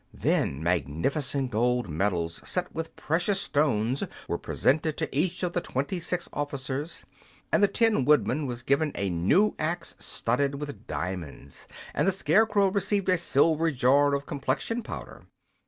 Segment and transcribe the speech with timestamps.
[0.15, 5.99] Then magnificent gold medals set with precious stones were presented to each of the twenty
[5.99, 7.03] six officers;
[7.51, 12.69] and the Tin Woodman was given a new axe studded with diamonds; and the Scarecrow
[12.71, 15.27] received a silver jar of complexion powder.